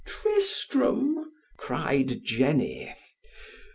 Tristram!_ 0.03 1.25
cried 1.57 2.07
_Jenny. 2.25 2.91